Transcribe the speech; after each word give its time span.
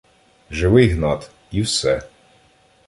Живий 0.49 0.87
Гнат, 0.89 1.31
і 1.51 1.61
все. 1.61 2.01